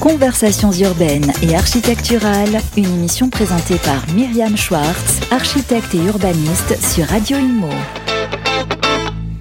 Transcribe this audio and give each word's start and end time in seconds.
Conversations 0.00 0.72
urbaines 0.72 1.32
et 1.42 1.54
architecturales, 1.54 2.60
une 2.76 2.86
émission 2.86 3.30
présentée 3.30 3.78
par 3.78 4.06
Myriam 4.14 4.56
Schwartz, 4.56 5.20
architecte 5.30 5.94
et 5.94 6.04
urbaniste 6.04 6.76
sur 6.82 7.06
Radio 7.06 7.36
Inmo. 7.36 7.68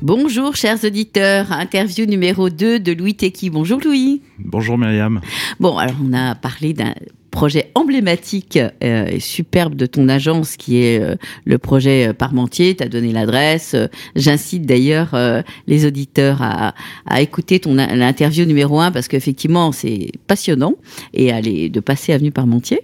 Bonjour 0.02 0.56
chers 0.56 0.84
auditeurs, 0.84 1.52
interview 1.52 2.08
numéro 2.08 2.50
2 2.50 2.80
de 2.80 2.92
Louis 2.92 3.14
Tequi. 3.14 3.52
Bonjour 3.52 3.80
Louis. 3.86 4.24
Bonjour 4.40 4.76
Myriam. 4.76 5.22
Bon, 5.60 5.78
alors 5.78 5.98
on 6.04 6.12
a 6.14 6.34
parlé 6.34 6.74
d'un 6.74 6.96
projet 7.30 7.70
emblématique 7.76 8.58
euh, 8.58 9.06
et 9.06 9.20
superbe 9.20 9.76
de 9.76 9.86
ton 9.86 10.10
agence 10.10 10.58
qui 10.58 10.82
est 10.82 11.00
euh, 11.00 11.18
le 11.46 11.60
projet 11.60 12.08
euh, 12.08 12.14
Parmentier. 12.14 12.76
Tu 12.76 12.84
as 12.84 12.90
donné 12.90 13.12
l'adresse. 13.12 13.76
J'incite 14.16 14.66
d'ailleurs 14.66 15.16
les 15.68 15.86
auditeurs 15.86 16.42
à, 16.42 16.74
à 17.06 17.22
écouter 17.22 17.60
ton 17.60 17.76
l'interview 17.76 18.46
numéro 18.46 18.80
1 18.80 18.92
parce 18.92 19.08
qu'effectivement 19.08 19.72
c'est 19.72 20.14
passionnant 20.26 20.74
et 21.14 21.32
aller 21.32 21.70
de 21.70 21.80
passer 21.80 22.12
avenue 22.12 22.32
Parmentier. 22.32 22.82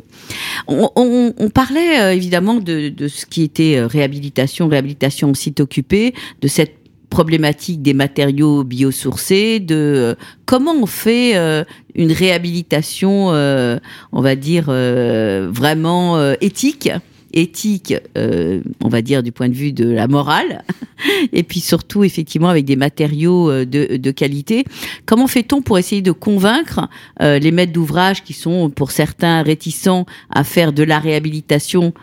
On, 0.67 0.91
on, 0.95 1.33
on 1.35 1.49
parlait 1.49 2.15
évidemment 2.15 2.55
de, 2.55 2.89
de 2.89 3.07
ce 3.07 3.25
qui 3.25 3.41
était 3.41 3.81
réhabilitation, 3.81 4.67
réhabilitation 4.67 5.31
au 5.31 5.35
site 5.35 5.59
occupé, 5.59 6.13
de 6.41 6.47
cette 6.47 6.86
problématique 7.09 7.81
des 7.81 7.93
matériaux 7.93 8.63
biosourcés, 8.63 9.59
de 9.59 9.75
euh, 9.75 10.15
comment 10.45 10.73
on 10.73 10.85
fait 10.85 11.35
euh, 11.35 11.63
une 11.95 12.11
réhabilitation, 12.11 13.31
euh, 13.31 13.79
on 14.11 14.21
va 14.21 14.35
dire 14.35 14.65
vraiment 14.65 16.31
éthique, 16.41 16.89
éthique, 17.33 17.95
on 18.15 18.89
va 18.89 19.01
dire 19.01 19.23
du 19.23 19.31
point 19.31 19.49
de 19.49 19.53
vue 19.53 19.73
de 19.73 19.89
la 19.89 20.07
morale, 20.07 20.63
et 21.33 21.43
puis 21.43 21.59
surtout 21.59 22.03
effectivement 22.03 22.49
avec 22.49 22.65
des 22.65 22.75
matériaux 22.75 23.65
de, 23.65 23.97
de 23.97 24.11
qualité. 24.11 24.65
Comment 25.05 25.27
fait-on 25.27 25.61
pour 25.61 25.77
essayer 25.77 26.01
de 26.01 26.11
convaincre 26.11 26.87
les 27.19 27.51
maîtres 27.51 27.73
d'ouvrage 27.73 28.23
qui 28.23 28.33
sont 28.33 28.69
pour 28.69 28.91
certains 28.91 29.41
réticents 29.41 30.05
à 30.29 30.43
faire 30.43 30.73
de 30.73 30.83
la 30.83 30.99
réhabilitation 30.99 31.93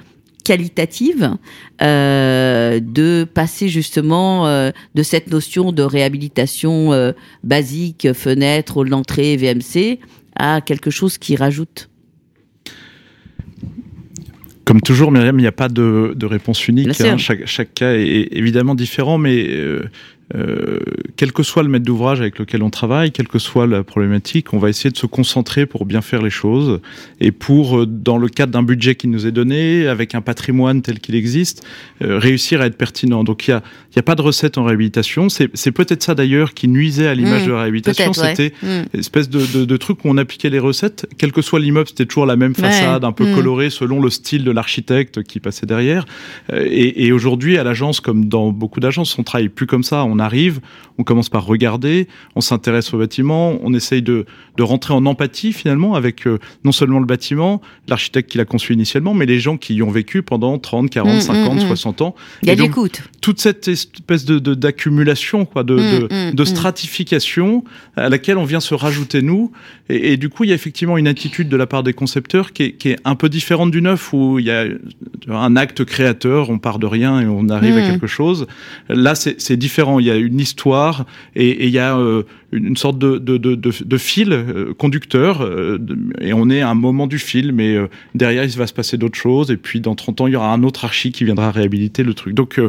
qualitative 0.45 1.37
euh, 1.83 2.79
de 2.81 3.25
passer 3.25 3.69
justement 3.69 4.47
euh, 4.47 4.71
de 4.95 5.03
cette 5.03 5.31
notion 5.31 5.73
de 5.73 5.83
réhabilitation 5.83 6.93
euh, 6.93 7.13
basique, 7.43 8.13
fenêtre, 8.13 8.77
hall 8.77 8.91
d'entrée, 8.91 9.37
VMC, 9.37 9.99
à 10.37 10.61
quelque 10.61 10.91
chose 10.91 11.19
qui 11.19 11.35
rajoute 11.35 11.89
comme 14.65 14.81
toujours, 14.81 15.13
Myriam, 15.13 15.39
il 15.39 15.43
n'y 15.43 15.47
a 15.47 15.53
pas 15.53 15.69
de, 15.69 16.15
de 16.17 16.27
réponse 16.27 16.69
unique. 16.69 16.99
Hein. 17.01 17.19
Chaque, 17.19 17.47
chaque, 17.47 17.75
cas 17.75 17.93
est 17.93 18.29
évidemment 18.33 18.75
différent, 18.75 19.19
mais 19.19 19.47
euh, 19.51 19.83
quel 21.17 21.33
que 21.33 21.43
soit 21.43 21.63
le 21.63 21.69
maître 21.69 21.85
d'ouvrage 21.85 22.21
avec 22.21 22.39
lequel 22.39 22.63
on 22.63 22.71
travaille, 22.71 23.13
quelle 23.13 23.29
que 23.29 23.39
soit 23.39 23.67
la 23.67 23.85
problématique, 23.85 24.53
on 24.53 24.59
va 24.59 24.69
essayer 24.69 24.91
de 24.91 24.97
se 24.97 25.07
concentrer 25.07 25.67
pour 25.67 25.85
bien 25.85 26.01
faire 26.01 26.23
les 26.23 26.31
choses 26.31 26.81
et 27.21 27.31
pour, 27.31 27.81
euh, 27.81 27.87
dans 27.87 28.19
le 28.19 28.29
cadre 28.29 28.53
d'un 28.53 28.63
budget 28.63 28.95
qui 28.95 29.09
nous 29.09 29.27
est 29.27 29.33
donné, 29.33 29.87
avec 29.87 30.15
un 30.15 30.21
patrimoine 30.21 30.83
tel 30.83 31.01
qu'il 31.01 31.15
existe, 31.15 31.65
euh, 32.03 32.19
réussir 32.19 32.61
à 32.61 32.67
être 32.67 32.77
pertinent. 32.77 33.25
Donc 33.25 33.47
il 33.47 33.51
n'y 33.51 33.57
a, 33.57 33.63
y 33.97 33.99
a 33.99 34.03
pas 34.03 34.15
de 34.15 34.23
recette 34.23 34.59
en 34.59 34.65
réhabilitation. 34.65 35.29
C'est 35.29 35.73
peut-être 35.73 36.03
ça 36.03 36.15
d'ailleurs 36.15 36.55
qui 36.55 36.69
nuisait 36.69 37.07
à 37.07 37.15
l'image 37.15 37.43
mmh, 37.43 37.47
de 37.47 37.53
la 37.53 37.61
réhabilitation. 37.61 38.13
C'était 38.13 38.53
mmh. 38.63 38.67
une 38.95 39.01
espèce 39.01 39.29
de, 39.29 39.41
de, 39.59 39.65
de, 39.65 39.77
truc 39.77 40.05
où 40.05 40.09
on 40.09 40.17
appliquait 40.17 40.51
les 40.51 40.59
recettes. 40.59 41.07
Quel 41.19 41.33
que 41.33 41.43
soit 41.43 41.61
l'immeuble, 41.61 41.89
c'était 41.89 42.07
toujours 42.07 42.27
la 42.27 42.37
même 42.37 42.55
façade, 42.55 43.05
un 43.05 43.13
peu 43.13 43.31
mmh. 43.31 43.35
colorée 43.35 43.71
selon 43.71 44.01
le 44.01 44.11
style 44.11 44.45
de 44.45 44.51
l'architecte 44.51 45.23
qui 45.23 45.41
passait 45.41 45.67
derrière. 45.67 46.07
Et, 46.53 47.07
et 47.07 47.13
aujourd'hui, 47.13 47.59
à 47.59 47.65
l'agence, 47.65 48.01
comme 48.01 48.27
dans 48.27 48.51
beaucoup 48.51 48.81
d'agences, 48.81 49.19
on 49.19 49.23
travaille 49.23 49.49
plus 49.49 49.67
comme 49.67 49.83
ça. 49.83 50.05
On 50.05 50.14
arrive, 50.19 50.61
on 50.99 51.05
commence 51.05 51.29
par 51.29 51.47
regarder, 51.47 52.09
on 52.37 52.41
s'intéresse 52.41 52.93
au 52.95 52.99
bâtiment, 52.99 53.59
on 53.63 53.75
essaye 53.75 54.03
de, 54.03 54.27
de 54.57 54.63
rentrer 54.63 54.95
en 54.95 55.07
empathie 55.07 55.53
finalement 55.53 55.95
avec 55.95 56.27
euh, 56.27 56.39
non 56.65 56.73
seulement 56.73 57.01
le 57.01 57.07
bâtiment, 57.07 57.61
l'architecte 57.89 58.31
qui 58.31 58.39
l'a 58.39 58.45
conçu 58.45 58.73
initialement, 58.73 59.15
mais 59.15 59.27
les 59.27 59.41
gens 59.41 59.57
qui 59.57 59.75
y 59.75 59.83
ont 59.83 59.91
vécu 59.91 60.23
pendant 60.23 60.59
30, 60.59 60.91
40, 60.91 61.21
50, 61.23 61.61
60 61.61 62.03
ans. 62.03 62.15
Il 62.43 62.49
y 62.49 62.53
a 62.53 62.55
l'écoute. 62.55 63.03
Toute 63.25 63.41
cette 63.41 63.69
espèce 63.69 64.27
de 64.27 64.39
d'accumulation, 64.55 65.47
quoi, 65.47 65.65
de, 65.65 65.77
mm, 65.77 65.79
de, 65.79 66.31
mm, 66.31 66.35
de, 66.35 66.45
stratification 66.45 67.65
à 67.97 68.11
laquelle 68.11 68.37
on 68.37 68.45
vient 68.45 68.61
se 68.61 68.75
rajouter 68.75 69.23
nous. 69.23 69.51
Et, 69.89 70.13
et, 70.13 70.17
du 70.19 70.29
coup, 70.29 70.45
il 70.45 70.51
y 70.51 70.53
a 70.53 70.55
effectivement 70.55 70.99
une 70.99 71.09
attitude 71.09 71.49
de 71.49 71.57
la 71.57 71.67
part 71.67 71.83
des 71.83 71.95
concepteurs 71.95 72.53
qui 72.53 72.65
est, 72.65 72.73
qui 72.73 72.91
est 72.91 72.99
un 73.07 73.15
peu 73.15 73.31
différente 73.31 73.71
du 73.71 73.81
neuf, 73.81 74.13
où 74.13 74.39
il 74.39 74.45
y 74.45 74.51
a 74.51 74.67
un 75.31 75.57
acte 75.57 75.87
créateur, 75.87 76.51
on 76.51 76.59
part 76.59 76.79
de 76.79 76.87
rien 76.87 77.19
et 77.23 77.27
on 77.27 77.49
arrive 77.49 77.79
à 77.79 77.81
quelque 77.81 78.07
chose. 78.07 78.47
Là, 78.91 79.15
c'est 79.15 79.57
différent. 79.57 80.01
Il 80.01 80.07
y 80.07 80.11
a 80.11 80.17
une 80.17 80.39
histoire 80.39 81.07
et 81.35 81.65
il 81.65 81.71
y 81.71 81.79
a 81.79 81.97
euh, 81.97 82.25
une 82.55 82.77
sorte 82.77 82.99
de, 82.99 83.19
de, 83.19 83.37
de, 83.37 83.57
de 83.57 83.99
fil 83.99 84.33
euh, 84.33 84.75
conducteur 84.75 85.43
euh, 85.43 85.79
et 86.21 86.33
on 86.33 86.49
est 86.51 86.61
à 86.61 86.71
un 86.71 86.75
moment 86.75 87.07
du 87.07 87.19
film 87.19 87.61
et 87.61 87.79
derrière 88.15 88.45
il 88.45 88.51
va 88.51 88.67
se 88.67 88.73
passer 88.73 88.97
d'autres 88.97 89.19
choses 89.19 89.51
et 89.51 89.57
puis 89.57 89.81
dans 89.81 89.95
30 89.95 90.21
ans 90.23 90.27
il 90.27 90.33
y 90.33 90.37
aura 90.37 90.53
un 90.53 90.63
autre 90.63 90.85
archi 90.85 91.13
qui 91.13 91.25
viendra 91.25 91.51
réhabiliter 91.51 92.03
le 92.03 92.15
truc. 92.15 92.35
Donc 92.35 92.61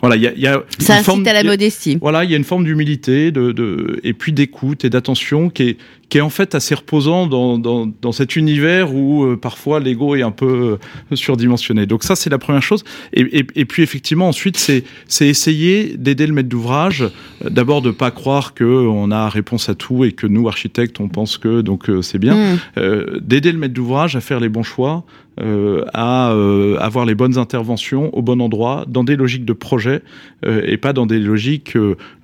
voilà, 0.00 0.16
il 0.16 0.22
y 0.22 0.26
a, 0.26 0.34
y 0.34 0.46
a 0.46 0.62
ça 0.78 0.94
incite 0.94 1.06
forme, 1.06 1.26
à 1.26 1.32
la 1.32 1.42
modestie. 1.42 1.98
Voilà, 2.00 2.24
il 2.24 2.30
y 2.30 2.34
a 2.34 2.36
une 2.36 2.44
forme 2.44 2.64
d'humilité 2.64 3.30
de, 3.30 3.52
de, 3.52 4.00
et 4.04 4.12
puis 4.12 4.32
d'écoute 4.32 4.84
et 4.84 4.90
d'attention 4.90 5.50
qui 5.50 5.62
est 5.62 5.76
qui 6.10 6.18
est 6.18 6.20
en 6.20 6.28
fait 6.28 6.54
assez 6.54 6.74
reposant 6.74 7.26
dans, 7.26 7.56
dans, 7.56 7.86
dans 7.86 8.12
cet 8.12 8.36
univers 8.36 8.94
où 8.94 9.24
euh, 9.24 9.36
parfois 9.36 9.80
l'ego 9.80 10.16
est 10.16 10.22
un 10.22 10.32
peu 10.32 10.78
euh, 11.12 11.16
surdimensionné. 11.16 11.86
Donc 11.86 12.02
ça, 12.02 12.16
c'est 12.16 12.30
la 12.30 12.38
première 12.38 12.62
chose. 12.62 12.84
Et, 13.14 13.22
et, 13.38 13.46
et 13.54 13.64
puis 13.64 13.82
effectivement, 13.82 14.28
ensuite, 14.28 14.56
c'est 14.58 14.84
c'est 15.06 15.28
essayer 15.28 15.96
d'aider 15.96 16.26
le 16.26 16.34
maître 16.34 16.48
d'ouvrage. 16.48 17.02
Euh, 17.44 17.48
d'abord, 17.48 17.80
de 17.80 17.92
pas 17.92 18.10
croire 18.10 18.52
que 18.54 18.64
on 18.64 19.10
a 19.10 19.28
réponse 19.28 19.68
à 19.68 19.74
tout 19.74 20.04
et 20.04 20.12
que 20.12 20.26
nous, 20.26 20.48
architectes, 20.48 21.00
on 21.00 21.08
pense 21.08 21.38
que 21.38 21.62
donc 21.62 21.88
c'est 22.02 22.18
bien. 22.18 22.34
Mmh. 22.34 22.58
Euh, 22.78 23.20
d'aider 23.20 23.52
le 23.52 23.58
maître 23.58 23.74
d'ouvrage 23.74 24.16
à 24.16 24.20
faire 24.20 24.40
les 24.40 24.48
bons 24.48 24.64
choix, 24.64 25.04
euh, 25.40 25.84
à 25.94 26.32
euh, 26.32 26.76
avoir 26.78 27.06
les 27.06 27.14
bonnes 27.14 27.38
interventions 27.38 28.14
au 28.14 28.20
bon 28.20 28.40
endroit, 28.40 28.84
dans 28.86 29.04
des 29.04 29.16
logiques 29.16 29.44
de 29.44 29.52
projet 29.52 30.02
euh, 30.44 30.62
et 30.66 30.76
pas 30.76 30.92
dans 30.92 31.06
des 31.06 31.18
logiques 31.18 31.76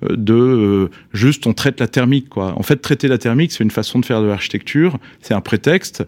de 0.09 0.89
juste 1.13 1.47
on 1.47 1.53
traite 1.53 1.79
la 1.79 1.87
thermique. 1.87 2.29
Quoi. 2.29 2.53
En 2.55 2.63
fait, 2.63 2.77
traiter 2.77 3.07
la 3.07 3.17
thermique, 3.17 3.51
c'est 3.51 3.63
une 3.63 3.71
façon 3.71 3.99
de 3.99 4.05
faire 4.05 4.21
de 4.21 4.27
l'architecture, 4.27 4.97
c'est 5.21 5.33
un 5.33 5.41
prétexte, 5.41 6.05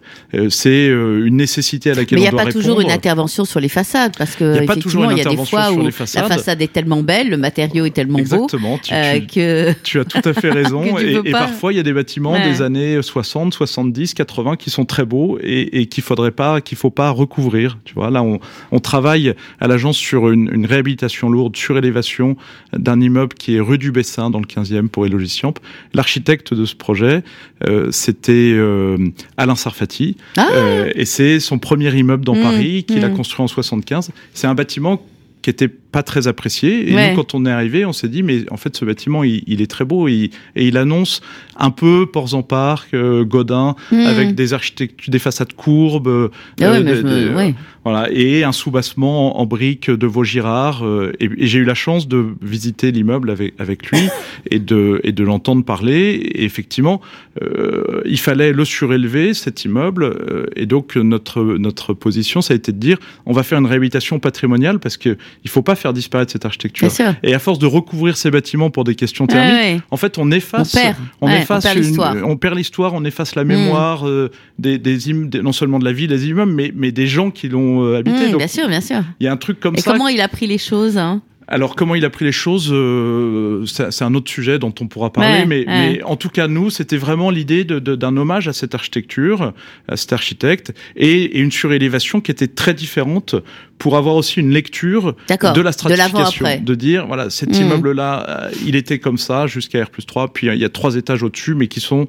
c'est 0.48 0.86
une 0.86 1.36
nécessité 1.36 1.90
à 1.90 1.94
laquelle 1.94 2.18
on 2.18 2.22
doit 2.22 2.30
répondre. 2.30 2.44
Mais 2.44 2.50
il 2.50 2.50
n'y 2.50 2.50
a 2.50 2.52
pas 2.52 2.52
toujours 2.52 2.80
une 2.80 2.90
intervention 2.90 3.44
sur 3.44 3.60
les 3.60 3.68
façades 3.68 4.16
parce 4.16 4.36
que 4.36 4.44
y 4.44 4.58
a 4.58 5.12
il 5.12 5.18
y 5.18 5.20
a 5.20 5.24
des 5.24 5.44
fois 5.44 5.72
où 5.72 5.82
la 5.82 5.90
façade 5.90 6.62
est 6.62 6.72
tellement 6.72 7.02
belle, 7.02 7.30
le 7.30 7.36
matériau 7.36 7.86
est 7.86 7.90
tellement 7.90 8.18
Exactement, 8.18 8.74
beau 8.74 8.80
tu, 8.82 8.92
que 9.26 9.72
tu 9.82 9.98
as 9.98 10.04
tout 10.04 10.28
à 10.28 10.32
fait 10.32 10.50
raison. 10.50 10.98
et, 10.98 11.20
et 11.24 11.30
parfois, 11.32 11.72
il 11.72 11.76
y 11.76 11.80
a 11.80 11.84
des 11.84 11.92
bâtiments 11.92 12.32
ouais. 12.32 12.50
des 12.50 12.62
années 12.62 13.00
60, 13.02 13.54
70, 13.54 14.14
80 14.14 14.56
qui 14.56 14.70
sont 14.70 14.84
très 14.84 15.04
beaux 15.04 15.38
et, 15.42 15.80
et 15.80 15.86
qu'il 15.86 16.04
faudrait 16.04 16.30
pas, 16.30 16.60
qu'il 16.60 16.78
faut 16.78 16.90
pas 16.90 16.99
recouvrir. 17.08 17.78
Tu 17.84 17.94
vois, 17.94 18.10
là, 18.10 18.22
on, 18.22 18.38
on 18.70 18.78
travaille 18.78 19.34
à 19.60 19.66
l'agence 19.66 19.96
sur 19.96 20.28
une, 20.28 20.50
une, 20.52 20.66
réhabilitation 20.66 21.30
lourde, 21.30 21.56
surélévation 21.56 22.36
d'un 22.74 23.00
immeuble 23.00 23.34
qui 23.34 23.56
est 23.56 23.60
rue 23.60 23.78
du 23.78 23.92
Bessin, 23.92 24.28
dans 24.28 24.40
le 24.40 24.44
15e, 24.44 24.88
pour 24.88 25.06
Élogiciamp. 25.06 25.54
L'architecte 25.94 26.52
de 26.52 26.66
ce 26.66 26.74
projet, 26.74 27.22
euh, 27.66 27.88
c'était 27.90 28.52
euh, 28.54 28.98
Alain 29.38 29.54
Sarfati. 29.54 30.16
Ah 30.36 30.48
euh, 30.52 30.90
et 30.94 31.06
c'est 31.06 31.40
son 31.40 31.58
premier 31.58 31.96
immeuble 31.96 32.24
dans 32.24 32.34
mmh, 32.34 32.42
Paris, 32.42 32.84
qu'il 32.84 33.00
mmh. 33.00 33.04
a 33.04 33.08
construit 33.10 33.42
en 33.42 33.48
75. 33.48 34.10
C'est 34.34 34.46
un 34.46 34.54
bâtiment 34.54 35.02
qui 35.42 35.50
était 35.50 35.68
pas 35.92 36.02
très 36.02 36.28
apprécié. 36.28 36.90
Et 36.90 36.94
ouais. 36.94 37.10
nous, 37.10 37.16
quand 37.16 37.34
on 37.34 37.44
est 37.46 37.50
arrivé, 37.50 37.84
on 37.84 37.92
s'est 37.92 38.08
dit, 38.08 38.22
mais 38.22 38.44
en 38.50 38.56
fait, 38.56 38.76
ce 38.76 38.84
bâtiment, 38.84 39.24
il, 39.24 39.42
il 39.46 39.60
est 39.60 39.70
très 39.70 39.84
beau 39.84 40.08
et, 40.08 40.30
et, 40.56 40.66
il 40.66 40.76
annonce 40.76 41.20
un 41.56 41.70
peu 41.70 42.06
Ports 42.06 42.34
en 42.34 42.42
Parc, 42.42 42.94
euh, 42.94 43.24
Godin, 43.24 43.74
mmh. 43.90 44.06
avec 44.06 44.34
des 44.34 44.54
architectures, 44.54 45.10
des 45.10 45.18
façades 45.18 45.52
courbes, 45.52 46.08
euh, 46.08 46.28
ah 46.60 46.70
ouais, 46.70 46.82
de, 46.82 47.34
ouais. 47.34 47.54
voilà, 47.84 48.08
et 48.12 48.44
un 48.44 48.52
soubassement 48.52 49.36
en, 49.36 49.42
en 49.42 49.46
briques 49.46 49.90
de 49.90 50.06
Vaugirard. 50.06 50.86
Euh, 50.86 51.12
et, 51.20 51.28
et 51.36 51.46
j'ai 51.46 51.58
eu 51.58 51.64
la 51.64 51.74
chance 51.74 52.08
de 52.08 52.26
visiter 52.40 52.92
l'immeuble 52.92 53.30
avec, 53.30 53.54
avec 53.58 53.86
lui 53.90 54.08
et 54.50 54.58
de, 54.58 55.00
et 55.04 55.12
de 55.12 55.24
l'entendre 55.24 55.64
parler. 55.64 56.12
Et 56.34 56.44
effectivement, 56.44 57.00
euh, 57.42 58.02
il 58.04 58.18
fallait 58.18 58.52
le 58.52 58.64
surélever, 58.64 59.34
cet 59.34 59.64
immeuble. 59.64 60.04
Euh, 60.04 60.46
et 60.56 60.66
donc, 60.66 60.96
notre, 60.96 61.42
notre 61.42 61.94
position, 61.94 62.40
ça 62.40 62.54
a 62.54 62.56
été 62.56 62.72
de 62.72 62.78
dire, 62.78 62.98
on 63.26 63.32
va 63.32 63.42
faire 63.42 63.58
une 63.58 63.66
réhabilitation 63.66 64.18
patrimoniale 64.18 64.78
parce 64.78 64.96
que 64.96 65.16
il 65.44 65.50
faut 65.50 65.62
pas 65.62 65.74
faire 65.80 65.92
disparaître 65.92 66.32
cette 66.32 66.44
architecture. 66.44 66.88
Et 67.22 67.34
à 67.34 67.38
force 67.38 67.58
de 67.58 67.66
recouvrir 67.66 68.16
ces 68.16 68.30
bâtiments 68.30 68.70
pour 68.70 68.84
des 68.84 68.94
questions 68.94 69.26
thermiques, 69.26 69.52
ouais, 69.52 69.74
ouais. 69.74 69.80
en 69.90 69.96
fait, 69.96 70.18
on 70.18 70.30
efface, 70.30 70.74
on 70.74 70.78
perd, 70.78 70.96
on 71.20 71.26
ouais, 71.28 71.42
efface, 71.42 71.64
on 71.64 72.36
perd 72.36 72.56
l'histoire, 72.56 72.94
on, 72.94 73.00
on, 73.00 73.04
efface 73.04 73.34
la 73.34 73.44
mémoire 73.44 74.04
mmh. 74.04 74.08
euh, 74.08 74.28
des, 74.58 74.78
des, 74.78 74.98
des, 74.98 75.42
non 75.42 75.52
seulement 75.52 75.78
de 75.78 75.84
la 75.84 75.92
vie, 75.92 76.06
des 76.06 76.28
immeubles, 76.28 76.52
mais, 76.52 76.72
mais 76.74 76.92
des 76.92 77.06
gens 77.06 77.30
qui 77.30 77.48
l'ont 77.48 77.84
euh, 77.84 77.98
habité. 77.98 78.28
Mmh, 78.28 78.30
Donc, 78.32 78.38
bien 78.38 78.48
sûr, 78.48 78.68
bien 78.68 78.80
sûr. 78.80 79.02
Il 79.20 79.24
y 79.24 79.28
a 79.28 79.32
un 79.32 79.36
truc 79.36 79.60
comme 79.60 79.74
Et 79.76 79.80
ça. 79.80 79.92
comment 79.92 80.08
il 80.08 80.20
a 80.20 80.28
pris 80.28 80.46
les 80.46 80.58
choses 80.58 80.98
hein? 80.98 81.22
Alors 81.50 81.74
comment 81.74 81.96
il 81.96 82.04
a 82.04 82.10
pris 82.10 82.24
les 82.24 82.32
choses, 82.32 82.70
euh, 82.72 83.64
c'est 83.66 84.02
un 84.02 84.14
autre 84.14 84.30
sujet 84.30 84.60
dont 84.60 84.72
on 84.80 84.86
pourra 84.86 85.12
parler, 85.12 85.40
ouais, 85.40 85.46
mais, 85.46 85.66
ouais. 85.66 85.92
mais, 85.96 86.02
en 86.04 86.14
tout 86.14 86.28
cas 86.28 86.46
nous, 86.46 86.70
c'était 86.70 86.96
vraiment 86.96 87.28
l'idée 87.28 87.64
d'un 87.64 88.16
hommage 88.16 88.46
à 88.46 88.52
cette 88.52 88.76
architecture, 88.76 89.52
à 89.88 89.96
cet 89.96 90.12
architecte, 90.12 90.72
et, 90.94 91.22
et 91.22 91.40
une 91.40 91.50
surélévation 91.50 92.20
qui 92.20 92.30
était 92.30 92.46
très 92.46 92.72
différente 92.72 93.34
pour 93.80 93.96
avoir 93.96 94.14
aussi 94.14 94.38
une 94.38 94.52
lecture 94.52 95.16
de 95.28 95.60
la 95.60 95.72
stratification, 95.72 96.46
de, 96.46 96.64
de, 96.64 96.74
dire 96.76 97.06
voilà 97.06 97.30
cet 97.30 97.48
mmh. 97.58 97.62
immeuble 97.62 97.92
là, 97.92 98.50
il 98.64 98.76
était 98.76 99.00
comme 99.00 99.18
ça 99.18 99.46
jusqu'à 99.48 99.82
R 99.82 99.90
plus 99.90 100.04
3, 100.04 100.32
puis 100.32 100.46
il 100.46 100.58
y 100.58 100.64
a 100.64 100.68
trois 100.68 100.94
étages 100.94 101.22
au-dessus, 101.22 101.54
mais 101.54 101.66
qui 101.66 101.80
sont 101.80 102.06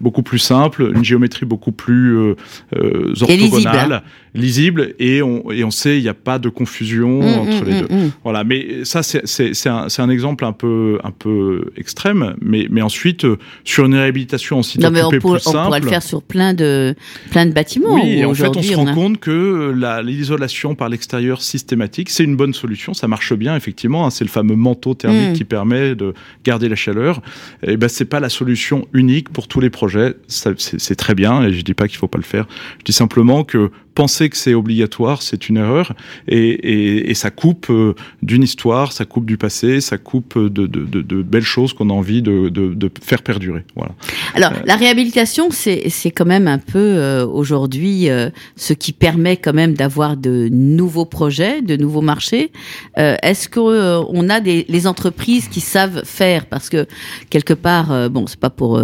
beaucoup 0.00 0.22
plus 0.22 0.40
simples, 0.40 0.90
une 0.94 1.04
géométrie 1.04 1.46
beaucoup 1.46 1.70
plus 1.70 2.34
orthogonale 2.72 4.02
lisible 4.36 4.94
et 4.98 5.22
on, 5.22 5.50
et 5.50 5.64
on 5.64 5.70
sait 5.70 5.98
il 5.98 6.02
n'y 6.02 6.08
a 6.08 6.14
pas 6.14 6.38
de 6.38 6.48
confusion 6.48 7.22
mmh, 7.22 7.38
entre 7.38 7.64
les 7.64 7.80
deux. 7.80 7.88
Voilà, 8.22 8.44
mais 8.44 8.84
ça 8.84 9.02
c'est 9.02 9.66
un, 9.66 9.86
un 9.96 10.10
exemple 10.10 10.44
un 10.44 10.52
peu 10.52 10.98
un 11.04 11.10
peu 11.10 11.72
extrême, 11.76 12.36
mais 12.40 12.66
mais 12.70 12.82
ensuite 12.82 13.26
sur 13.64 13.86
une 13.86 13.94
réhabilitation 13.94 14.58
en 14.58 14.62
site 14.62 14.80
non, 14.80 14.90
mais 14.90 15.02
on, 15.02 15.10
plus 15.10 15.20
simple, 15.38 15.56
on 15.56 15.64
pourrait 15.64 15.80
le 15.80 15.88
faire 15.88 16.02
sur 16.02 16.22
plein 16.22 16.54
de 16.54 16.94
plein 17.30 17.46
de 17.46 17.52
bâtiments. 17.52 17.94
Oui, 17.94 18.24
en 18.24 18.34
fait 18.34 18.48
on 18.48 18.62
se 18.62 18.74
rend 18.74 18.94
compte 18.94 19.18
que 19.18 19.74
l'isolation 20.02 20.74
par 20.74 20.85
l'extérieur 20.88 21.42
systématique 21.42 22.10
c'est 22.10 22.24
une 22.24 22.36
bonne 22.36 22.54
solution, 22.54 22.94
ça 22.94 23.08
marche 23.08 23.34
bien 23.34 23.56
effectivement. 23.56 24.06
Hein, 24.06 24.10
c'est 24.10 24.24
le 24.24 24.30
fameux 24.30 24.56
manteau 24.56 24.94
thermique 24.94 25.30
mmh. 25.30 25.34
qui 25.34 25.44
permet 25.44 25.94
de 25.94 26.14
garder 26.44 26.68
la 26.68 26.76
chaleur. 26.76 27.22
Et 27.62 27.72
eh 27.72 27.76
ben 27.76 27.88
c'est 27.88 28.04
pas 28.04 28.20
la 28.20 28.28
solution 28.28 28.86
unique 28.92 29.30
pour 29.30 29.48
tous 29.48 29.60
les 29.60 29.70
projets. 29.70 30.14
C'est 30.28 30.96
très 30.96 31.14
bien 31.14 31.42
et 31.42 31.52
je 31.52 31.62
dis 31.62 31.74
pas 31.74 31.88
qu'il 31.88 31.98
faut 31.98 32.08
pas 32.08 32.18
le 32.18 32.24
faire. 32.24 32.46
Je 32.78 32.84
dis 32.84 32.92
simplement 32.92 33.44
que 33.44 33.70
penser 33.96 34.28
que 34.28 34.36
c'est 34.36 34.54
obligatoire, 34.54 35.22
c'est 35.22 35.48
une 35.48 35.56
erreur. 35.56 35.94
Et, 36.28 36.36
et, 36.38 37.10
et 37.10 37.14
ça 37.14 37.30
coupe 37.30 37.68
euh, 37.70 37.94
d'une 38.22 38.42
histoire, 38.42 38.92
ça 38.92 39.06
coupe 39.06 39.24
du 39.26 39.38
passé, 39.38 39.80
ça 39.80 39.96
coupe 39.96 40.38
de, 40.38 40.66
de, 40.66 40.84
de, 40.84 41.00
de 41.00 41.22
belles 41.22 41.42
choses 41.42 41.72
qu'on 41.72 41.88
a 41.90 41.94
envie 41.94 42.22
de, 42.22 42.90
faire 43.02 43.22
perdurer. 43.22 43.64
Voilà. 43.74 43.92
Alors, 44.34 44.52
euh, 44.52 44.62
la 44.66 44.76
réhabilitation, 44.76 45.48
c'est 45.50 46.10
quand 46.10 46.26
même 46.26 46.46
un 46.46 46.58
peu 46.58 46.78
euh, 46.78 47.26
aujourd'hui 47.26 48.08
ce 48.56 48.72
qui 48.74 48.92
permet 48.92 49.38
quand 49.38 49.54
même 49.54 49.72
d'avoir 49.72 50.16
de 50.16 50.48
nouveaux 50.52 51.06
projets, 51.06 51.62
de 51.62 51.76
nouveaux 51.76 52.02
marchés. 52.02 52.52
Est-ce 52.96 53.48
qu'on 53.48 54.28
a 54.28 54.40
des 54.40 54.66
les 54.68 54.86
entreprises 54.86 55.48
qui 55.48 55.60
savent 55.60 56.02
faire? 56.04 56.44
Parce 56.46 56.68
que 56.68 56.86
quelque 57.30 57.54
part, 57.54 58.10
bon, 58.10 58.26
c'est 58.26 58.38
pas 58.38 58.50
pour 58.50 58.78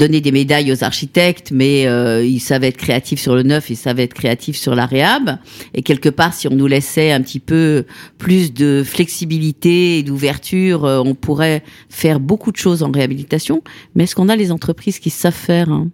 donner 0.00 0.20
des 0.20 0.32
médailles 0.32 0.72
aux 0.72 0.82
architectes, 0.82 1.50
mais 1.52 1.82
ils 2.24 2.40
savent 2.40 2.64
être 2.64 2.78
créatifs 2.78 3.20
sur 3.20 3.34
le 3.34 3.42
neuf, 3.50 3.70
ils 3.70 3.76
savent 3.76 4.00
être 4.00 4.14
créatifs 4.14 4.56
sur 4.56 4.74
la 4.74 4.86
réhab. 4.86 5.38
Et 5.74 5.82
quelque 5.82 6.08
part, 6.08 6.32
si 6.34 6.48
on 6.48 6.54
nous 6.54 6.66
laissait 6.66 7.12
un 7.12 7.20
petit 7.20 7.40
peu 7.40 7.84
plus 8.18 8.52
de 8.52 8.82
flexibilité 8.84 9.98
et 9.98 10.02
d'ouverture, 10.02 10.84
euh, 10.84 11.02
on 11.04 11.14
pourrait 11.14 11.62
faire 11.88 12.20
beaucoup 12.20 12.52
de 12.52 12.56
choses 12.56 12.82
en 12.82 12.90
réhabilitation. 12.90 13.62
Mais 13.94 14.04
est-ce 14.04 14.14
qu'on 14.14 14.28
a 14.28 14.36
les 14.36 14.52
entreprises 14.52 14.98
qui 14.98 15.10
savent 15.10 15.32
faire 15.32 15.70
hein? 15.70 15.88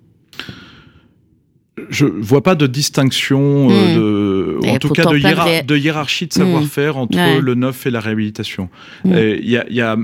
Je 1.91 2.07
vois 2.07 2.43
pas 2.43 2.55
de 2.55 2.67
distinction, 2.67 3.69
euh, 3.71 4.57
hmm. 4.57 4.61
de, 4.63 4.69
en 4.71 4.79
tout 4.79 4.89
cas 4.89 5.05
de, 5.05 5.63
de, 5.63 5.77
hiérarchie 5.77 6.27
de 6.27 6.33
savoir-faire 6.33 6.97
hmm. 6.97 7.01
entre 7.01 7.41
le 7.41 7.55
neuf 7.55 7.87
et 7.87 7.91
la 7.91 8.01
réhabilitation. 8.01 8.71
Hmm. 9.05 9.13
Il 9.15 9.49
y, 9.49 9.59
a, 9.59 9.67
y, 9.69 9.83
a, 9.83 9.99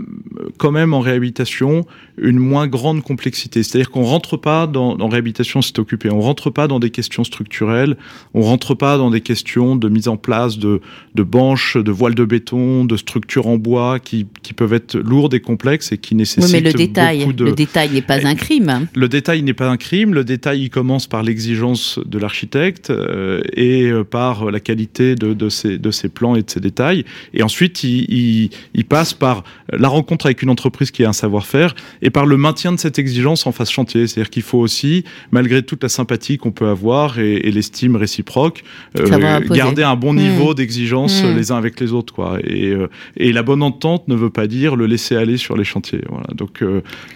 quand 0.59 0.71
même 0.71 0.93
en 0.93 1.01
réhabilitation 1.01 1.87
une 2.23 2.39
moins 2.39 2.67
grande 2.67 3.03
complexité. 3.03 3.63
C'est-à-dire 3.63 3.91
qu'on 3.91 4.05
rentre 4.05 4.37
pas 4.37 4.67
dans, 4.67 4.97
dans 4.97 5.09
réhabilitation 5.09 5.63
c'est 5.63 5.79
occupé, 5.79 6.11
on 6.11 6.21
rentre 6.21 6.51
pas 6.51 6.69
dans 6.69 6.81
des 6.81 6.91
questions 6.91 7.25
structurelles, 7.25 7.97
on 8.35 8.43
rentre 8.43 8.75
pas 8.75 8.97
dans 8.97 9.11
des 9.11 9.21
questions 9.21 9.77
de 9.77 9.89
mise 9.89 10.09
en 10.09 10.17
place 10.17 10.59
de, 10.59 10.81
de 11.15 11.23
banches, 11.23 11.77
de 11.77 11.91
voiles 11.91 12.15
de 12.15 12.25
béton, 12.25 12.85
de 12.85 12.97
structures 12.97 13.47
en 13.47 13.57
bois 13.57 13.99
qui, 13.99 14.27
qui 14.43 14.55
peuvent 14.55 14.73
être 14.73 14.97
lourdes 14.97 15.35
et 15.35 15.41
complexes 15.41 15.93
et 15.93 15.99
qui 15.99 16.15
nécessitent 16.15 16.55
oui, 16.55 16.61
mais 16.63 16.73
le 16.73 16.73
détail, 16.73 17.19
beaucoup 17.21 17.33
de... 17.33 17.45
Le 17.45 17.53
détail 17.53 17.91
n'est 17.91 18.03
pas 18.03 18.27
un 18.27 18.35
crime. 18.35 18.87
Le 18.95 19.09
détail 19.09 19.43
n'est 19.43 19.55
pas 19.55 19.69
un 19.69 19.77
crime. 19.77 20.15
Le 20.15 20.25
détail, 20.25 20.63
il 20.63 20.71
commence 20.71 21.07
par 21.07 21.23
l'exigence 21.23 21.99
de 22.05 22.19
l'architecte 22.19 22.91
euh, 22.91 23.43
et 23.55 23.91
euh, 23.91 24.05
par 24.05 24.51
la 24.51 24.61
qualité 24.61 25.15
de, 25.15 25.35
de, 25.35 25.49
ses, 25.49 25.79
de 25.79 25.91
ses 25.91 26.09
plans 26.09 26.35
et 26.37 26.43
de 26.43 26.51
ses 26.51 26.61
détails. 26.61 27.05
Et 27.35 27.43
ensuite, 27.43 27.85
il, 27.85 28.51
il, 28.75 28.85
passe 28.85 29.15
par 29.15 29.45
la 29.73 29.89
rencontre 29.89 30.27
avec 30.27 30.43
une 30.43 30.51
entreprise 30.51 30.91
qui 30.91 31.05
a 31.05 31.09
un 31.09 31.13
savoir-faire 31.13 31.75
et 32.03 32.11
par 32.13 32.27
le 32.27 32.37
maintien 32.37 32.73
de 32.73 32.79
cette 32.79 32.99
exigence 32.99 33.47
en 33.47 33.53
phase 33.53 33.71
chantier. 33.71 34.07
C'est-à-dire 34.07 34.31
qu'il 34.31 34.43
faut 34.43 34.59
aussi, 34.59 35.05
malgré 35.31 35.63
toute 35.63 35.83
la 35.83 35.89
sympathie 35.89 36.39
qu'on 36.39 36.53
peut 36.53 36.69
avoir 36.69 37.19
et, 37.19 37.35
et 37.35 37.51
l'estime 37.51 37.97
réciproque, 37.97 38.63
euh, 38.99 39.41
garder 39.51 39.83
un 39.83 39.97
bon 39.97 40.15
niveau 40.15 40.53
mmh. 40.53 40.55
d'exigence 40.55 41.23
mmh. 41.23 41.37
les 41.37 41.53
uns 41.53 41.57
avec 41.57 41.81
les 41.81 41.93
autres. 41.93 42.13
Quoi. 42.15 42.39
Et, 42.45 42.75
et 43.17 43.33
la 43.33 43.43
bonne 43.43 43.63
entente 43.63 44.09
ne 44.09 44.15
veut 44.15 44.31
pas 44.31 44.47
dire 44.47 44.77
le 44.77 44.87
laisser 44.87 45.17
aller 45.17 45.37
sur 45.37 45.57
les 45.57 45.65
chantiers. 45.65 46.03
Voilà. 46.09 46.29
Donc 46.35 46.63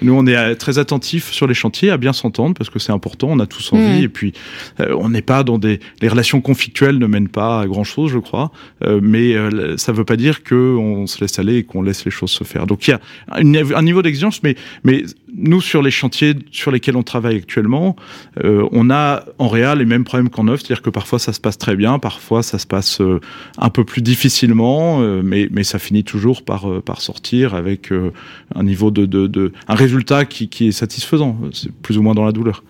nous, 0.02 0.14
on 0.14 0.26
est 0.26 0.56
très 0.56 0.78
attentifs 0.78 1.32
sur 1.32 1.46
les 1.46 1.54
chantiers 1.54 1.90
à 1.90 1.96
bien 1.96 2.12
s'entendre 2.12 2.54
parce 2.54 2.70
que 2.70 2.78
c'est 2.78 2.92
important, 2.92 3.28
on 3.30 3.38
a 3.38 3.46
tous 3.46 3.72
envie. 3.72 4.00
Mmh. 4.00 4.04
Et 4.04 4.08
puis 4.08 4.32
euh, 4.80 4.94
on 4.98 5.08
n'est 5.10 5.22
pas 5.22 5.42
dans 5.42 5.58
des 5.58 5.80
les 6.00 6.08
relations 6.08 6.40
conflictuelles 6.40 6.98
ne 6.98 7.06
mènent 7.06 7.28
pas 7.28 7.60
à 7.60 7.66
grand 7.66 7.84
chose, 7.84 8.10
je 8.10 8.18
crois. 8.18 8.50
Euh, 8.84 9.00
mais 9.02 9.34
euh, 9.34 9.76
ça 9.76 9.92
ne 9.92 9.96
veut 9.96 10.04
pas 10.04 10.16
dire 10.16 10.42
qu'on 10.44 11.06
se 11.06 11.20
laisse 11.20 11.38
aller 11.38 11.56
et 11.58 11.64
qu'on 11.64 11.82
laisse 11.82 12.04
les 12.04 12.10
choses 12.10 12.30
se 12.30 12.44
faire. 12.44 12.66
Donc 12.66 12.88
il 12.88 12.90
y 12.90 12.94
a 12.94 13.00
un 13.28 13.82
niveau 13.82 14.02
d'exigence, 14.02 14.42
mais 14.42 14.56
mais 14.86 15.04
nous 15.36 15.60
sur 15.60 15.82
les 15.82 15.90
chantiers 15.90 16.34
sur 16.50 16.70
lesquels 16.70 16.96
on 16.96 17.02
travaille 17.02 17.36
actuellement, 17.36 17.94
on 18.42 18.88
a 18.90 19.24
en 19.38 19.48
réel 19.48 19.78
les 19.78 19.84
mêmes 19.84 20.04
problèmes 20.04 20.30
qu'en 20.30 20.44
neuf, 20.44 20.60
c'est-à-dire 20.60 20.80
que 20.80 20.88
parfois 20.90 21.18
ça 21.18 21.34
se 21.34 21.40
passe 21.40 21.58
très 21.58 21.76
bien, 21.76 21.98
parfois 21.98 22.42
ça 22.42 22.58
se 22.58 22.66
passe 22.66 23.02
un 23.58 23.68
peu 23.68 23.84
plus 23.84 24.00
difficilement, 24.00 25.00
mais 25.22 25.48
mais 25.50 25.64
ça 25.64 25.78
finit 25.78 26.04
toujours 26.04 26.42
par 26.42 26.82
par 26.82 27.02
sortir 27.02 27.54
avec 27.54 27.90
un 28.54 28.62
niveau 28.62 28.90
de, 28.90 29.04
de, 29.04 29.26
de 29.26 29.52
un 29.68 29.74
résultat 29.74 30.24
qui, 30.24 30.48
qui 30.48 30.68
est 30.68 30.72
satisfaisant. 30.72 31.38
C'est 31.52 31.72
plus 31.72 31.98
ou 31.98 32.02
moins 32.02 32.14
dans 32.14 32.24
la 32.24 32.32
douleur. 32.32 32.62